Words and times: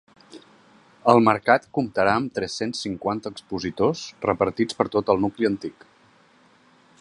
El 1.11 1.19
mercat 1.25 1.67
comptarà 1.77 2.15
amb 2.21 2.31
tres-cents 2.39 2.81
cinquanta 2.87 3.33
expositors 3.35 4.03
repartits 4.27 4.81
per 4.81 4.89
tot 4.97 5.13
el 5.17 5.23
nucli 5.27 5.51
antic. 5.55 5.87